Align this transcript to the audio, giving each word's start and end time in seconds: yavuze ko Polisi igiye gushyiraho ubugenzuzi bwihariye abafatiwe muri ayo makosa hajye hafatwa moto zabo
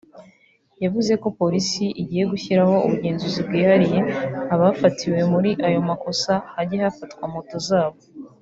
yavuze 0.83 1.13
ko 1.21 1.27
Polisi 1.39 1.85
igiye 2.01 2.23
gushyiraho 2.31 2.75
ubugenzuzi 2.85 3.39
bwihariye 3.47 3.99
abafatiwe 4.53 5.19
muri 5.31 5.49
ayo 5.67 5.79
makosa 5.89 6.33
hajye 6.53 6.77
hafatwa 6.85 7.23
moto 7.35 7.57
zabo 7.69 7.99